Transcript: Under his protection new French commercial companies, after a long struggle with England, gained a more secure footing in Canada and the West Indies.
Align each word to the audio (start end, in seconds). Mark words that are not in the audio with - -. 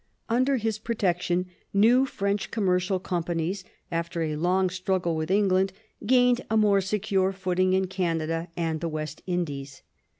Under 0.29 0.57
his 0.57 0.79
protection 0.79 1.45
new 1.75 2.07
French 2.07 2.49
commercial 2.49 2.99
companies, 2.99 3.63
after 3.91 4.23
a 4.23 4.35
long 4.35 4.71
struggle 4.71 5.15
with 5.15 5.29
England, 5.29 5.73
gained 6.07 6.41
a 6.49 6.57
more 6.57 6.81
secure 6.81 7.31
footing 7.31 7.73
in 7.73 7.85
Canada 7.85 8.47
and 8.57 8.81
the 8.81 8.89
West 8.89 9.21
Indies. 9.27 9.83